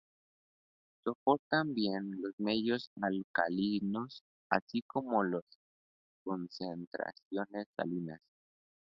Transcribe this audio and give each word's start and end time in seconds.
Soportan 1.03 1.75
bien 1.75 2.19
los 2.23 2.33
medios 2.39 2.89
alcalinos, 3.03 4.23
así 4.49 4.81
como 4.87 5.23
las 5.23 5.43
concentraciones 6.23 7.67
salinas. 7.77 8.19